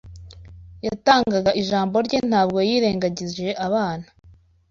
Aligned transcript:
yatangaga 0.87 1.51
Ijambo 1.61 1.95
rye, 2.05 2.19
ntabwo 2.29 2.59
yirengagije 2.69 3.47
abana 3.65 4.07